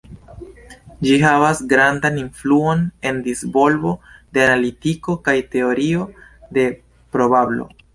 [1.07, 3.95] Ĝi havas grandan influon en disvolvo
[4.39, 6.13] de Analitiko kaj Teorio
[6.59, 6.71] de
[7.17, 7.75] probablo.